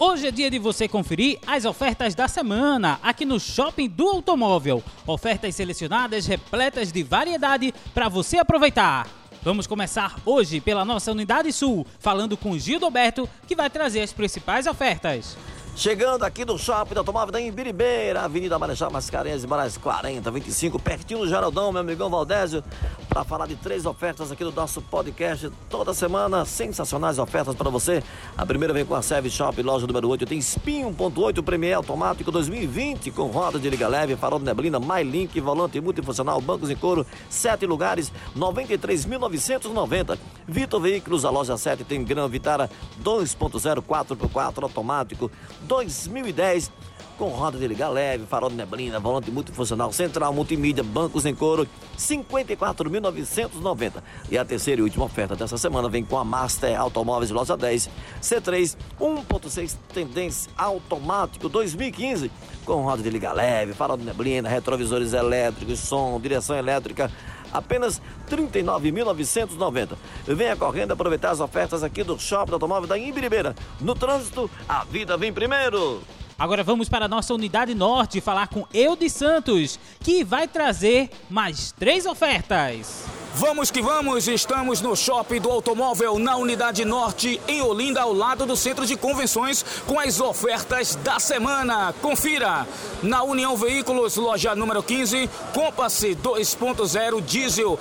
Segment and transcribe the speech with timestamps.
[0.00, 4.80] Hoje é dia de você conferir as ofertas da semana aqui no Shopping do Automóvel.
[5.04, 9.08] Ofertas selecionadas repletas de variedade para você aproveitar.
[9.42, 14.12] Vamos começar hoje pela nossa Unidade Sul, falando com Gildo Alberto, que vai trazer as
[14.12, 15.36] principais ofertas.
[15.74, 21.20] Chegando aqui no Shopping do Automóvel da Imbiribeira, Avenida Marechal Mascarenhas, Moraes 40, 25, pertinho
[21.20, 22.62] do Geraldão, meu amigão Valdésio,
[23.18, 26.44] para falar de três ofertas aqui do nosso podcast toda semana.
[26.44, 28.00] Sensacionais ofertas para você.
[28.36, 32.30] A primeira vem com a Service Shop, loja número 8, tem Spin 1.8 Premier automático
[32.30, 37.04] 2020 com roda de liga leve, farol de neblina, MyLink, volante multifuncional, bancos em couro,
[37.28, 40.16] sete lugares, 93.990.
[40.46, 42.70] Vitor Veículos, a loja 7 tem Gran Vitara
[43.02, 45.28] 2.0 4x4 automático
[45.62, 46.70] 2010
[47.18, 51.68] com roda de liga leve, farol de neblina, volante multifuncional, central, multimídia, bancos em couro,
[51.98, 53.94] 54.990.
[54.30, 57.90] E a terceira e última oferta dessa semana vem com a Master Automóveis Loja 10,
[58.22, 62.30] C3 1.6 tendência automático 2015,
[62.64, 67.10] com roda de liga leve, farol de neblina, retrovisores elétricos, som, direção elétrica,
[67.52, 68.00] apenas
[68.30, 69.96] R$ 39.990.
[70.24, 73.56] Venha correndo aproveitar as ofertas aqui do Shopping Automóvel da Imbiribeira.
[73.80, 76.00] No trânsito, a vida vem primeiro.
[76.38, 81.72] Agora vamos para a nossa unidade norte falar com Eudes Santos, que vai trazer mais
[81.72, 83.04] três ofertas.
[83.34, 88.46] Vamos que vamos, estamos no Shopping do Automóvel na Unidade Norte, em Olinda, ao lado
[88.46, 91.92] do Centro de Convenções, com as ofertas da semana.
[92.00, 92.66] Confira!
[93.02, 97.78] Na União Veículos, loja número 15, Compass 2.0 diesel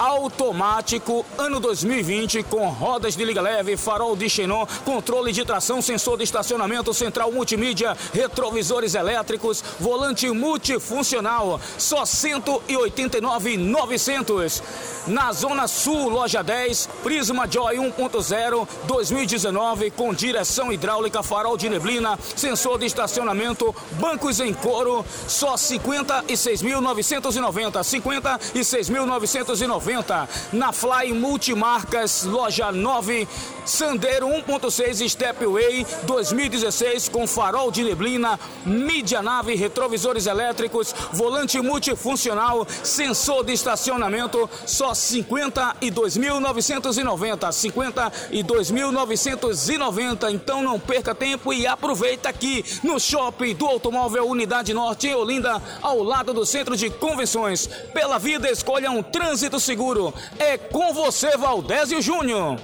[0.00, 6.16] automático ano 2020 com rodas de liga leve, farol de xenon, controle de tração, sensor
[6.16, 14.62] de estacionamento, central multimídia, retrovisores elétricos, volante multifuncional, só 189,900.
[15.06, 22.18] Na Zona Sul, loja 10, Prisma Joy 1.0 2019 com direção hidráulica, farol de neblina,
[22.36, 33.26] sensor de estacionamento, bancos em couro, só 56.990, 56.990 na Fly Multimarcas, loja 9,
[33.64, 43.44] Sandero 1.6 Stepway 2016 com farol de neblina, mídia nave, retrovisores elétricos, volante multifuncional, sensor
[43.44, 50.32] de estacionamento, só 52.990, 52.990.
[50.32, 55.62] Então não perca tempo e aproveita aqui no Shopping do Automóvel Unidade Norte em Olinda,
[55.80, 57.66] ao lado do Centro de Convenções.
[57.92, 60.12] Pela vida escolha um trânsito seguro.
[60.38, 62.60] É com você, Valdésio Júnior.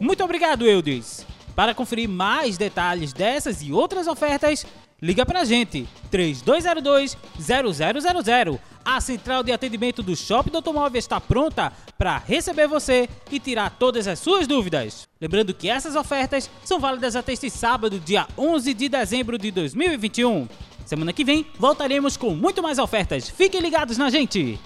[0.00, 1.24] Muito obrigado, Eudes.
[1.58, 4.64] Para conferir mais detalhes dessas e outras ofertas,
[5.02, 8.60] liga pra gente, 3202-0000.
[8.84, 13.70] A central de atendimento do Shopping do Automóvel está pronta para receber você e tirar
[13.70, 15.08] todas as suas dúvidas.
[15.20, 20.46] Lembrando que essas ofertas são válidas até este sábado, dia 11 de dezembro de 2021.
[20.86, 23.28] Semana que vem voltaremos com muito mais ofertas.
[23.28, 24.60] Fiquem ligados na gente!